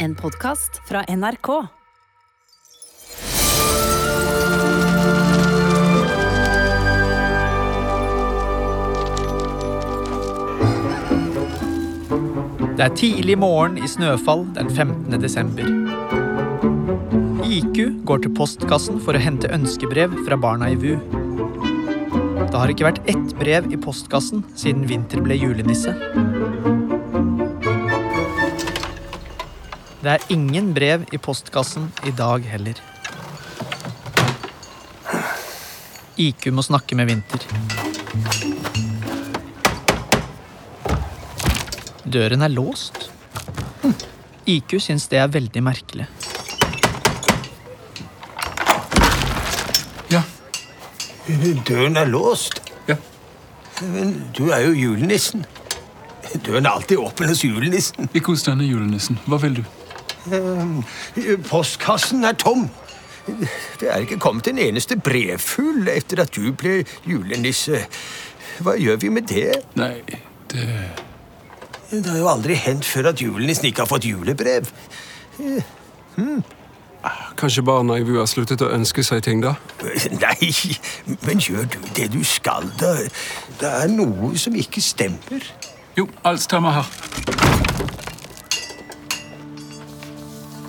[0.00, 1.48] En podkast fra NRK.
[12.76, 15.18] Det er tidlig morgen i snøfall den 15.
[15.18, 15.66] desember.
[17.42, 20.94] IQ går til postkassen for å hente ønskebrev fra barna i VU.
[22.38, 25.98] Det har ikke vært ett brev i postkassen siden Vinter ble julenisse.
[29.98, 32.78] Det er ingen brev i postkassen i dag heller.
[36.18, 37.42] IQ må snakke med Vinter.
[42.06, 43.08] Døren er låst.
[43.82, 43.94] Hm.
[44.46, 46.06] IQ syns det er veldig merkelig.
[50.14, 50.22] Ja.
[51.66, 52.62] Døren er låst.
[52.86, 52.96] Ja.
[53.82, 55.42] Men du er jo julenissen.
[56.46, 58.08] Døren er alltid åpen hos julenissen.
[58.14, 59.18] Ikke hos denne julenissen.
[59.26, 59.66] Hva vil du?
[61.48, 62.68] Postkassen er tom.
[63.80, 67.84] Det er ikke kommet en eneste brevfugl etter at du ble julenisse.
[68.64, 69.52] Hva gjør vi med det?
[69.78, 70.00] Nei,
[70.50, 70.68] det
[71.90, 74.66] Det har jo aldri hendt før at julenissen ikke har fått julebrev.
[77.38, 79.54] Kanskje barna i VU har sluttet å ønske seg ting, da?
[80.24, 80.50] Nei,
[81.22, 82.96] men gjør du det du skal, da?
[83.60, 85.48] Det er noe som ikke stemmer.
[85.96, 87.77] Jo, alt stemmer her.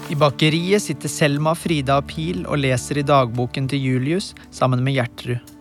[0.09, 4.95] I bakeriet sitter Selma, Frida og Pil og leser i dagboken til Julius sammen med
[4.97, 5.51] Gjertrud.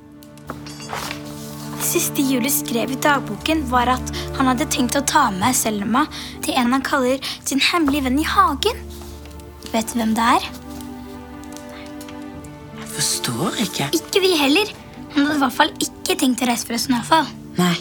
[1.79, 6.07] Det siste Julius skrev i dagboken, var at han hadde tenkt å ta med Selma
[6.45, 8.81] til en han kaller sin hemmelige venn i hagen.
[9.69, 10.49] Vet du hvem det er?
[12.81, 13.91] Jeg forstår ikke.
[14.01, 14.73] Ikke vi heller.
[15.13, 17.29] Han hadde i hvert fall ikke tenkt å reise fra Snøfall.
[17.61, 17.77] Nei,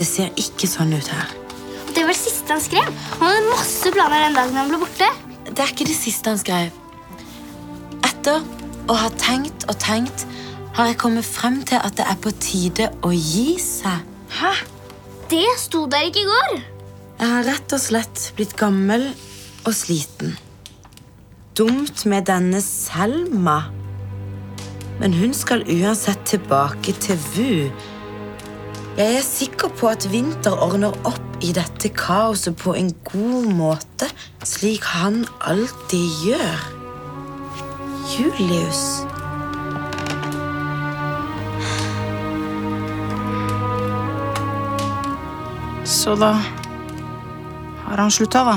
[0.00, 1.36] det ser ikke sånn ut her.
[1.92, 2.92] Det var det siste han skrev.
[3.20, 5.12] Han hadde masse planer den dagen han ble borte.
[5.56, 6.74] Det er ikke det siste han skrev.
[8.04, 8.42] Etter
[8.92, 10.26] å ha tenkt og tenkt
[10.76, 14.04] har jeg kommet frem til at det er på tide å gi seg.
[14.36, 14.52] Hæ?
[15.32, 16.58] Det sto der ikke i går.
[17.16, 19.08] Jeg har rett og slett blitt gammel
[19.64, 20.36] og sliten.
[21.56, 23.62] Dumt med denne Selma.
[25.00, 27.70] Men hun skal uansett tilbake til VU.
[28.96, 34.08] Jeg er sikker på at Vinter ordner opp i dette kaoset på en god måte,
[34.46, 36.64] slik han alltid gjør.
[38.14, 38.82] Julius.
[45.84, 46.32] Så da
[47.86, 48.56] har han slutta, da.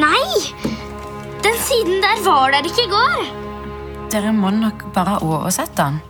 [0.00, 0.24] Nei!
[1.44, 3.22] Den siden der var der ikke i går.
[4.12, 6.00] Dere må nok bare ha oversett den.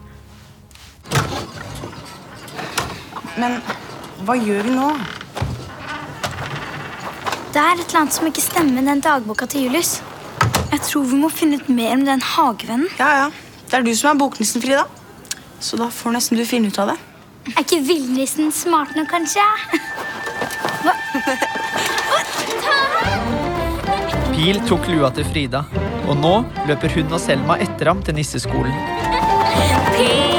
[3.37, 3.61] Men
[4.25, 4.91] hva gjør vi nå?
[7.57, 10.03] Det er et eller annet som ikke stemmer med den dagboka til Julius.
[10.75, 12.91] Jeg tror vi må finne ut mer om den hagevennen.
[12.99, 13.31] Ja, ja.
[13.71, 14.83] Det er du som er boknissen, Frida.
[15.65, 16.99] Så da får nesten du finne ut av det.
[17.55, 19.41] Er ikke villnissen smart nok, kanskje?
[24.35, 25.65] Pil tok lua til Frida,
[26.05, 26.35] og nå
[26.69, 28.77] løper hun og Selma etter ham til nisseskolen.
[29.97, 30.37] Pil!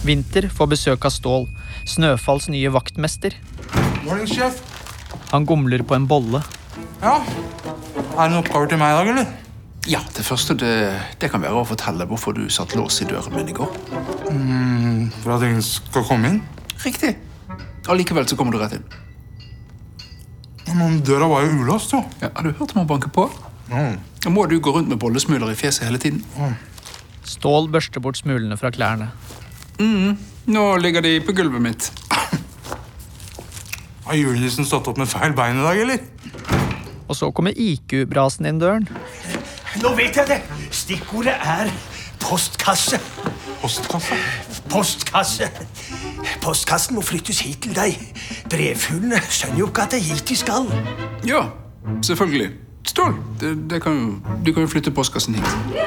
[0.00, 1.44] Vinter får besøk av Stål,
[1.84, 3.36] Snøfalls nye vaktmester.
[4.10, 4.56] Morning, sjef.
[5.30, 6.40] Han gomler på en bolle.
[6.98, 7.20] Ja.
[7.22, 9.28] Er det noen oppgaver til meg i dag, eller?
[9.88, 10.72] Ja, Det første det,
[11.22, 13.70] det kan være å fortelle hvorfor du satt lås i døren min i går.
[15.22, 16.40] For at ingen skal komme inn?
[16.82, 17.12] Riktig.
[17.90, 18.88] Allikevel så kommer du rett inn.
[20.74, 22.02] Men døra var jo ulåst, jo.
[22.20, 23.28] Ja, Har du hørt om han banke på?
[23.70, 26.24] Da må du gå rundt med bollesmuler i fjeset hele tiden.
[27.30, 29.12] Stål børster bort smulene fra klærne.
[30.50, 31.90] Nå ligger de på gulvet mitt.
[34.10, 36.00] Har julenissen stått opp med feil bein i dag, eller?
[37.06, 38.88] Og så kommer IQ-brasen inn døren.
[39.78, 40.38] Nå vet jeg det!
[40.74, 41.70] Stikkordet er
[42.18, 42.98] postkasse.
[43.62, 44.18] Postkasse.
[44.72, 45.46] Postkasse.
[46.42, 48.02] Postkassen må flyttes hit til deg.
[48.50, 50.66] Brevfuglene skjønner jo ikke at det er hit de skal.
[51.30, 51.44] Ja,
[52.02, 52.50] selvfølgelig.
[52.90, 54.02] Stål, det, det kan,
[54.42, 55.78] du kan jo flytte postkassen hit.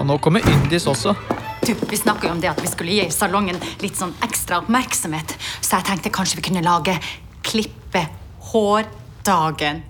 [0.00, 1.14] Og nå kommer Yndis også.
[1.66, 5.34] Du, Vi snakka jo om det at vi skulle gi salongen litt sånn ekstra oppmerksomhet.
[5.58, 6.94] Så jeg tenkte kanskje vi kunne lage
[7.46, 8.04] klippe
[8.52, 9.82] hårdagen.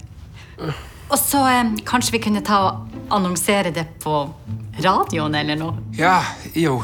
[1.06, 4.22] Og så eh, kanskje vi kunne ta og annonsere det på
[4.82, 5.76] radioen eller noe.
[5.98, 6.18] Ja,
[6.56, 6.80] jo.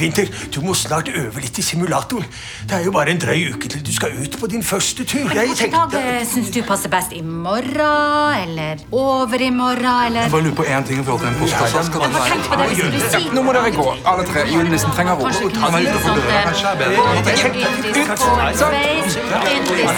[0.00, 2.26] Vinter, du må snart øve litt i simulatoren.
[2.68, 5.18] Det er jo bare en drøy uke til du skal ut på din første tur.
[5.34, 7.12] Jeg Hvilken dag eh, syns du passer best?
[7.12, 7.80] I morgen
[8.42, 11.34] eller over i morgen eller Jeg bare lurer på én ting i forhold til en
[11.40, 11.78] postkasse.
[13.34, 14.46] Nå må dere gå, alle tre.
[14.54, 15.22] Julenissen trenger ro.
[15.24, 16.42] Kanskje vi ute for kunne ut si og få døra.
[16.46, 16.98] Kanskje er bedre.
[18.74, 18.94] eh,
[19.54, 19.94] Yndis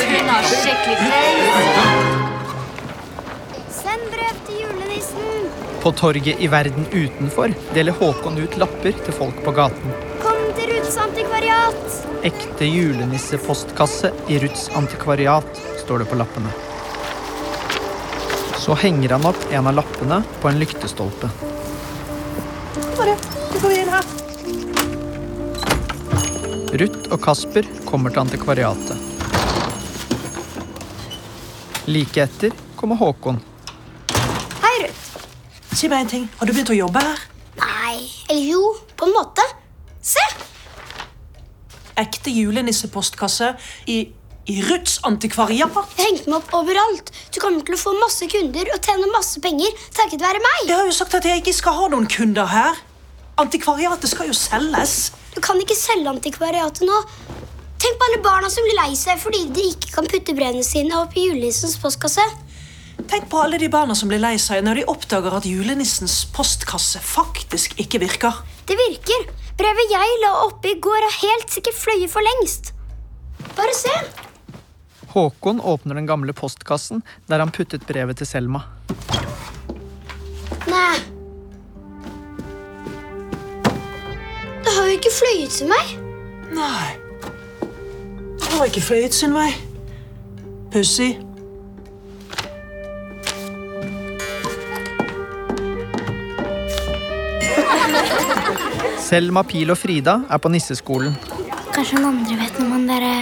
[5.86, 9.92] På torget i verden utenfor deler Håkon ut lapper til folk på gaten.
[10.18, 11.94] Kom til Ruths antikvariat.
[12.26, 16.50] Ekte julenissepostkasse i Ruths antikvariat, står det på lappene.
[18.58, 21.30] Så henger han opp en av lappene på en lyktestolpe.
[26.82, 28.96] Ruth og Kasper kommer til antikvariatet.
[31.86, 33.38] Like etter kommer Håkon.
[35.76, 36.28] Si meg en ting.
[36.40, 37.24] Har du begynt å jobbe her?
[37.60, 37.96] Nei,
[38.30, 38.60] eller jo,
[38.96, 39.44] på en måte.
[40.00, 40.22] Se!
[42.00, 43.50] Ekte julenissepostkasse
[43.92, 43.98] i,
[44.48, 45.76] i Ruths antikvariat.
[45.98, 47.12] Jeg hengte meg opp overalt.
[47.28, 50.62] Du kommer til å få masse kunder og tjene masse penger takket være meg.
[50.64, 52.80] Jeg har jo sagt at jeg ikke skal ha noen kunder her.
[53.44, 55.10] Antikvariatet skal jo selges.
[55.36, 57.02] Du kan ikke selge antikvariatet nå.
[57.76, 60.96] Tenk på alle barna som blir lei seg fordi de ikke kan putte brevene sine
[61.02, 62.24] opp i julenissens postkasse.
[63.06, 67.00] Tenk på alle de barna som blir lei seg når de oppdager at julenissens postkasse
[67.02, 68.40] faktisk ikke virker.
[68.66, 69.28] Det virker.
[69.56, 72.72] Brevet jeg la oppe i går, har helt sikkert fløyet for lengst.
[73.56, 73.92] Bare se.
[75.14, 77.00] Håkon åpner den gamle postkassen
[77.30, 78.66] der han puttet brevet til Selma.
[80.66, 80.98] Nei.
[84.66, 85.94] Det har jo ikke fløyet til meg.
[86.58, 86.90] Nei.
[88.42, 89.52] Det har ikke fløyet sin vei.
[90.74, 91.25] Pussig.
[99.06, 101.14] Selma, Pil og Frida er på nisseskolen.
[101.74, 103.14] Kanskje noen andre vet noe om han derre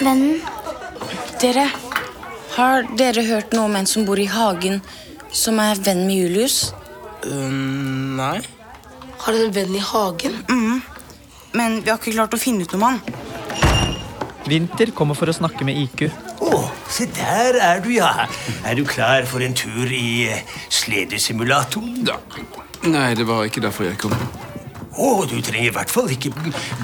[0.00, 0.40] vennen?
[1.40, 1.68] Dere,
[2.56, 4.80] har dere hørt noe om en som bor i hagen,
[5.34, 6.58] som er venn med Julius?
[7.24, 8.42] nei.
[9.24, 10.36] Har dere en venn i hagen?
[10.50, 10.82] Mm.
[11.54, 13.00] Men vi har ikke klart å finne ut noe om han.
[14.44, 16.10] Vinter kommer for å snakke med IQ.
[16.94, 18.26] Se der er du, ja.
[18.64, 22.04] Er du klar for en tur i eh, sledesimulatoren?
[22.06, 22.18] Da.
[22.86, 24.14] Nei, det var ikke derfor jeg kom.
[24.94, 26.30] Å, du trenger i hvert fall ikke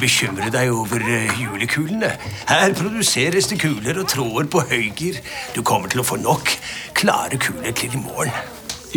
[0.00, 2.10] bekymre deg over eh, julekulene.
[2.48, 5.20] Her produseres det kuler og tråder på høygir.
[5.54, 6.50] Du kommer til å få nok
[6.98, 8.34] klare kuler til i morgen.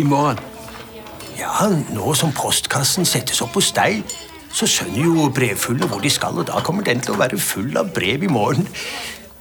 [0.02, 0.42] I morgen?
[1.38, 4.02] Ja, nå som postkassen settes opp hos deg,
[4.54, 7.74] så skjønner jo brevfulle hvor de skal, og da kommer den til å være full
[7.78, 8.66] av brev i morgen.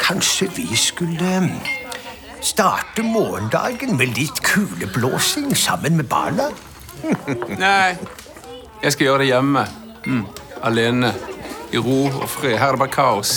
[0.03, 1.51] Kanskje vi skulle mm,
[2.41, 6.50] starte morgendagen med litt kuleblåsing sammen med barna?
[7.63, 7.95] Nei.
[8.83, 9.63] Jeg skal gjøre det hjemme.
[10.03, 10.25] Mm.
[10.67, 11.13] Alene.
[11.71, 12.57] I ro og fred.
[12.59, 13.31] Her er det bare kaos.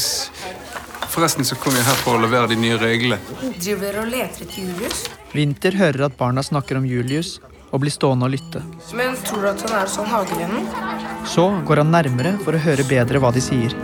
[1.14, 3.20] Forresten så kom jeg her for å levere de nye reglene.
[3.56, 5.04] Driver dere og leter etter Julius?
[5.36, 7.36] Vinter hører at barna snakker om Julius
[7.70, 8.64] og blir stående og lytte.
[8.98, 10.66] Men tror du at han er sånn hagevennen?
[11.30, 13.78] Så går han nærmere for å høre bedre hva de sier.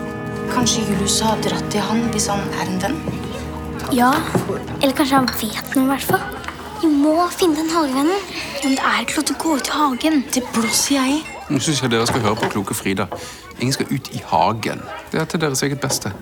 [0.53, 2.99] Kanskje Julius har dratt til han hvis han er en venn?
[3.93, 4.13] Ja,
[4.83, 6.21] eller kanskje han vet noe i hvert fall.
[6.83, 8.21] Vi må finne den hagevennen.
[8.63, 10.21] Men det er ikke lov til å gå ut i hagen.
[10.35, 11.19] Det blåser jeg i.
[11.49, 13.09] Nå syns jeg dere skal høre på kloke Frida.
[13.59, 14.85] Ingen skal ut i hagen.
[15.13, 16.13] Det er til deres eget beste.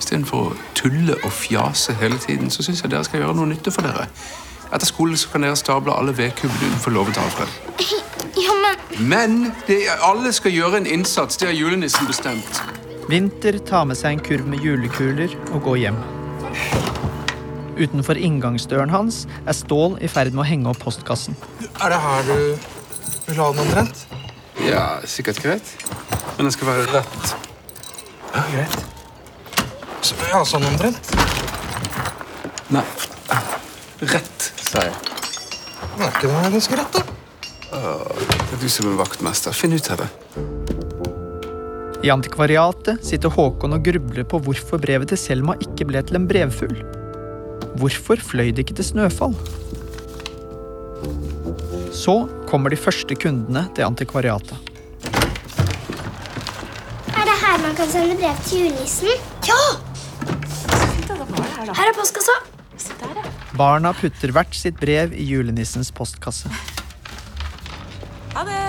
[0.00, 3.72] Istedenfor å tulle og fjase hele tiden, så syns jeg dere skal gjøre noe nytte
[3.74, 4.08] for dere.
[4.70, 8.00] Etter skolen så kan dere stable alle vedkubbene utenfor låven til Alfred.
[8.36, 11.36] Ja, men Men det er, alle skal gjøre en innsats.
[11.36, 12.62] Det har julenissen bestemt.
[13.10, 15.96] Vinter tar med seg en kurv med julekuler og går hjem.
[17.80, 21.36] Utenfor inngangsdøren hans er Stål i ferd med å henge opp postkassen.
[21.80, 22.36] Er det her du
[23.26, 24.04] vil ha den omtrent?
[24.66, 25.72] Ja, sikkert greit.
[26.36, 27.34] Men den skal være rett.
[28.34, 28.76] Ja, greit.
[30.04, 31.10] Så, ja, sånn omtrent?
[32.70, 32.84] Nei.
[34.00, 34.94] Rett, sa jeg.
[35.96, 37.09] Den er ikke det ganske rett, da?
[37.70, 39.54] Det er du som er vaktmester.
[39.54, 40.08] Finn ut av det.
[42.00, 46.26] I antikvariatet sitter Håkon og grubler på hvorfor brevet til Selma ikke ble til en
[46.30, 46.78] brevfugl.
[47.78, 49.36] Hvorfor fløy det ikke til Snøfall?
[51.94, 52.16] Så
[52.48, 54.56] kommer de første kundene til antikvariatet.
[57.14, 59.12] er det her man kan sende brev til julenissen?
[59.46, 59.60] Ja!
[61.76, 62.40] Her er postkassa.
[63.58, 66.48] Barna putter hvert sitt brev i julenissens postkasse.
[68.34, 68.60] Ha det.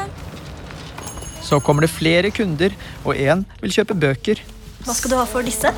[1.41, 4.41] Så kommer det flere kunder, og én vil kjøpe bøker.
[4.85, 5.71] Hva skal du ha for disse?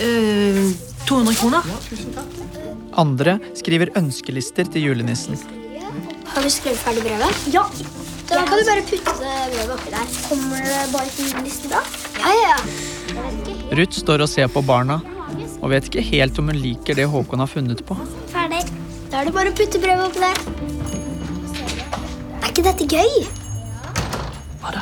[0.00, 0.70] Uh,
[1.08, 1.66] 200 kroner.
[3.00, 5.38] Andre skriver ønskelister til julenissen.
[6.30, 7.46] Har du skrevet ferdig brevet?
[7.50, 7.64] Ja.
[8.30, 10.12] Da kan du bare putte brevet oppi der.
[10.28, 11.80] Kommer det bare til julenissen da?
[12.20, 12.58] Ja, ja, ja.
[13.80, 15.00] Ruth står og ser på barna
[15.60, 17.96] og vet ikke helt om hun liker det Håkon har funnet på.
[18.30, 18.62] Ferdig.
[19.10, 20.69] Da er det bare å putte brevet oppi der.
[22.60, 23.22] Ikke dette gøy?
[24.60, 24.80] Hva da?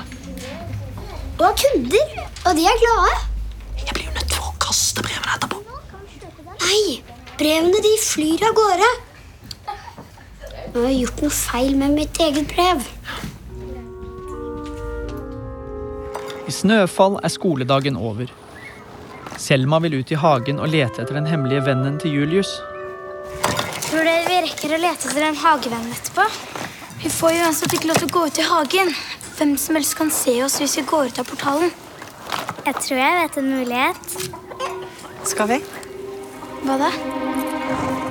[1.38, 2.08] Og kunder.
[2.48, 3.12] Og de er glade.
[3.84, 5.60] Jeg blir jo nødt til å kaste brevene etterpå.
[6.64, 6.80] Nei,
[7.38, 8.88] Brevene de flyr av gårde.
[9.68, 12.82] Nå har jeg gjort noe feil med mitt eget brev.
[16.50, 18.32] I snøfall er skoledagen over.
[19.38, 22.56] Selma vil ut i hagen og lete etter den hemmelige vennen til Julius.
[23.86, 26.26] Tror dere vi rekker å lete etter en hagevenn etterpå?
[27.02, 28.88] Vi får jo uansett ikke lov til å gå ut i hagen.
[29.38, 31.70] Hvem som helst kan se oss hvis vi går ut av portalen.
[32.66, 34.16] Jeg tror jeg vet en mulighet.
[35.30, 35.58] Skal vi?
[36.64, 36.88] Hva da?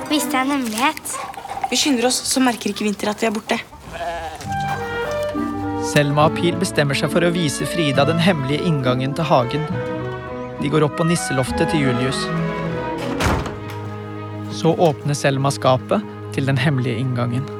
[0.08, 1.12] Hvis det er en hemmelighet?
[1.68, 3.58] Vi skynder oss, så merker ikke Vinter at vi er borte.
[5.88, 9.68] Selma og Pil bestemmer seg for å vise Frida den hemmelige inngangen til hagen.
[10.62, 12.24] De går opp på nisseloftet til Julius.
[14.56, 17.57] Så åpner Selma skapet til den hemmelige inngangen.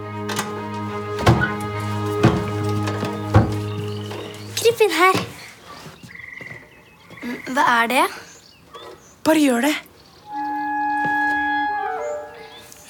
[7.58, 8.02] Hva er det?
[9.26, 9.72] Bare gjør det.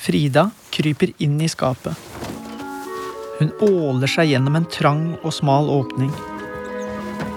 [0.03, 0.43] Frida
[0.77, 1.97] kryper inn i skapet.
[3.39, 6.11] Hun åler seg gjennom en trang og smal åpning.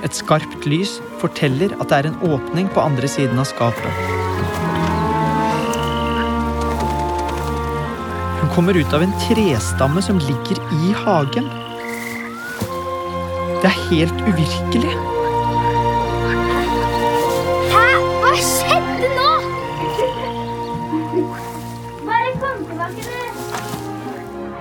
[0.03, 4.03] Et skarpt lys forteller at det er en åpning på andre siden av skapet.
[8.41, 11.47] Hun kommer ut av en trestamme som ligger i hagen.
[13.63, 15.20] Det er helt uvirkelig.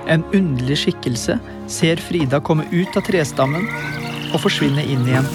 [0.07, 1.37] En underlig skikkelse
[1.71, 3.67] ser Frida komme ut av trestammen
[4.31, 5.27] og forsvinne inn igjen.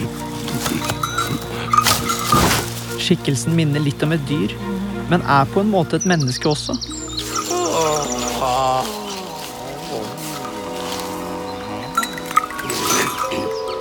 [3.06, 4.54] Skikkelsen minner litt om et dyr,
[5.10, 6.74] men er på en måte et menneske også.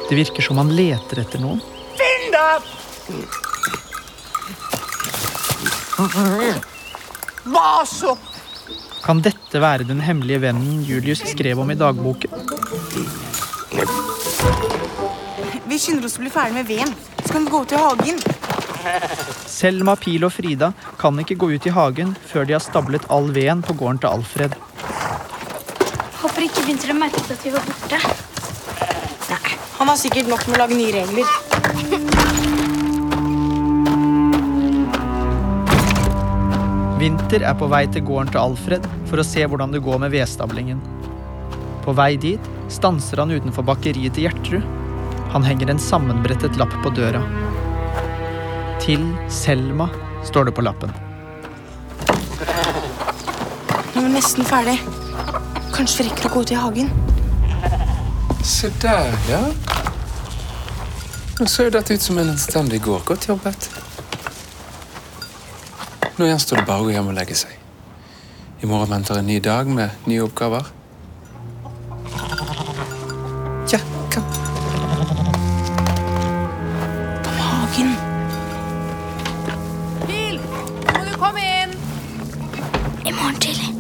[0.06, 1.64] Det virker som han leter etter noen.
[1.98, 2.62] Finn det!
[7.50, 8.14] Hva så?
[9.06, 12.32] Kan dette være den hemmelige vennen Julius skrev om i dagboken?
[15.70, 16.96] Vi skynder oss å bli ferdig med veden.
[17.22, 18.24] Så kan vi gå ut i hagen.
[19.46, 23.30] Selma, Pil og Frida kan ikke gå ut i hagen før de har stablet all
[23.36, 24.58] veden på gården til Alfred.
[26.24, 28.02] Håper ikke begynte å merket at vi var borte.
[29.30, 31.45] Nei, Han har sikkert nok med å lage nye regler.
[37.06, 40.10] Vinter er på vei til gården til Alfred for å se hvordan det går med
[40.16, 40.80] vedstablingen.
[41.84, 44.66] På vei dit stanser han utenfor bakeriet til Gjertrud.
[45.36, 47.22] Han henger en sammenbrettet lapp på døra.
[48.82, 49.86] Til Selma,
[50.26, 50.98] står det på lappen.
[53.94, 54.80] Nå er vi nesten ferdig.
[55.78, 56.94] Kanskje vi rekker å gå ut i hagen.
[58.42, 59.46] Se der, ja.
[61.38, 63.06] Nå ser jo dette ut som en anstendig gård.
[63.14, 63.75] Godt jobbet.
[66.18, 67.52] Nå gjenstår det bare å gå hjem og legge seg.
[68.64, 70.70] I morgen venter en ny dag med nye oppgaver.
[73.68, 73.80] Ja,
[74.14, 74.24] kom.
[77.26, 77.92] På Hagen.
[80.06, 81.76] Pil, må du komme inn?
[83.04, 83.76] I morgen tidlig.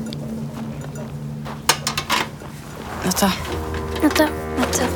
[3.05, 3.31] Natta.
[4.03, 4.27] Natta.
[4.59, 4.91] Natta.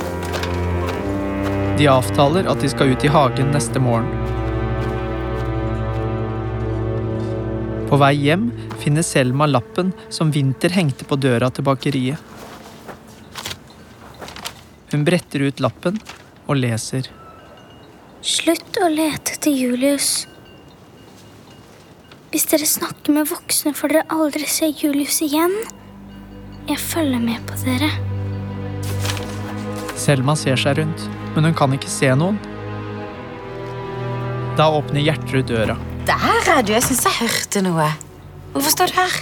[1.80, 4.29] De avtaler at de skal ut i hagen neste morgen.
[7.90, 12.22] På vei hjem finner Selma lappen som Vinter hengte på døra til bakeriet.
[14.92, 15.98] Hun bretter ut lappen
[16.46, 17.10] og leser.
[18.22, 20.28] Slutt å lete etter Julius.
[22.30, 25.56] Hvis dere snakker med voksne, får dere aldri se Julius igjen.
[26.70, 27.90] Jeg følger med på dere.
[29.98, 32.38] Selma ser seg rundt, men hun kan ikke se noen.
[34.60, 35.80] Da åpner Gjertrud døra.
[36.08, 36.72] Der er du.
[36.74, 37.88] Jeg syns jeg hørte noe.
[38.54, 39.14] Hvorfor står du her?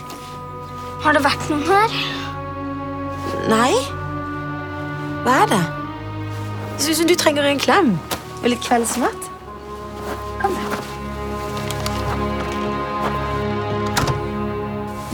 [1.04, 1.96] Har det vært noen her?
[3.52, 3.74] Nei.
[5.26, 5.64] Hva er det?
[6.76, 7.96] Det ser ut som du trenger en klem
[8.42, 9.32] og litt kveldsmat.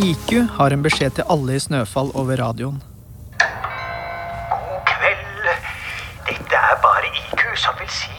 [0.04, 2.82] IQ har en beskjed til alle i Snøfall over radioen.
[3.40, 5.48] God kveld.
[6.28, 8.13] Dette er bare IQ som vil si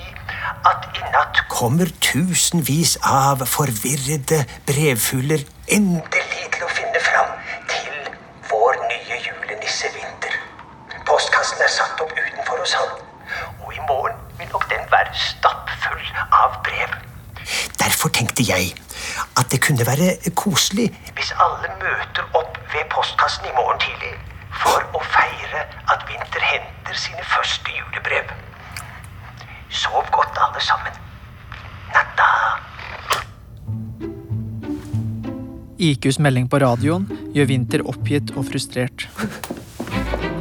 [1.55, 5.45] kommer tusenvis av forvirrede brevfugler
[5.77, 7.31] endelig til å finne fram
[7.71, 8.09] til
[8.51, 10.35] vår nye julenissevinter.
[11.07, 12.97] Postkassen er satt opp utenfor hos han,
[13.63, 16.03] og i morgen vil nok den være stappfull
[16.41, 16.99] av brev.
[17.79, 18.75] Derfor tenkte jeg
[19.39, 24.17] at det kunne være koselig hvis alle møter opp ved postkassen i morgen tidlig
[24.65, 28.35] for å feire at Vinter henter sine første julebrev.
[29.71, 30.94] Sov godt, alle sammen.
[35.85, 38.99] IQs melding på radioen gjør Winter oppgitt og frustrert.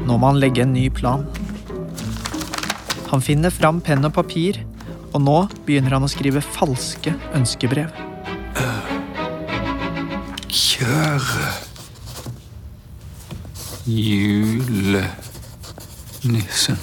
[0.08, 1.26] Nå må han legge en ny plan.
[3.12, 4.54] Han finner fram penn og papir,
[5.14, 7.90] og nå begynner han å skrive falske ønskebrev.
[10.54, 11.48] Kjære
[13.90, 16.80] julenissen.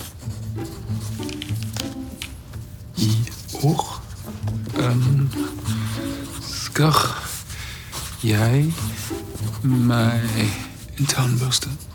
[3.00, 3.12] I
[3.64, 3.82] år
[4.90, 6.96] ønsker
[8.24, 8.74] jeg
[9.62, 10.20] meg
[10.98, 11.89] en tannbørste.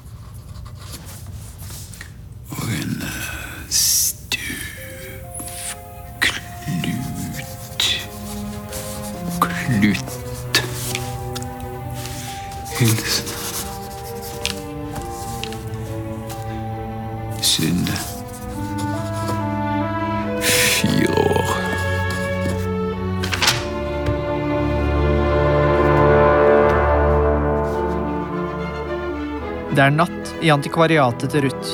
[29.76, 31.72] Det er natt i antikvariatet til Ruth.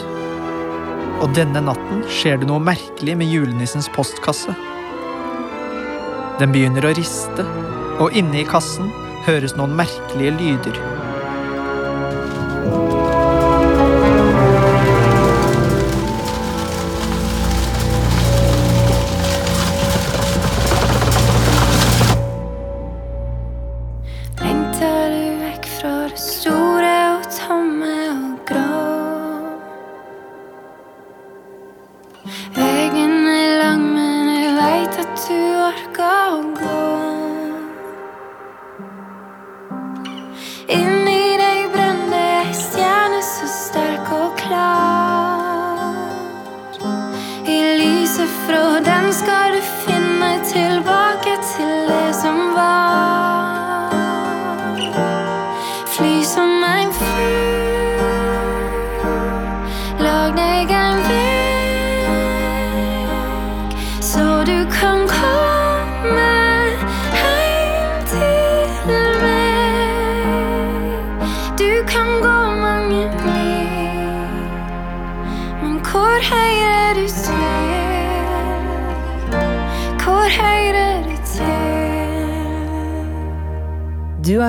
[1.21, 4.55] Og denne natten skjer det noe merkelig med julenissens postkasse.
[6.39, 7.45] Den begynner å riste,
[8.01, 8.89] og inne i kassen
[9.27, 10.81] høres noen merkelige lyder.